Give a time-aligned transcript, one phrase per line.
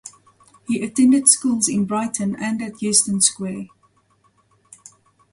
[0.67, 3.67] He attended schools in Brighton and at Euston Square.